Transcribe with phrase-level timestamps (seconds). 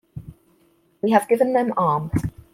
[1.03, 2.23] We have given them arms.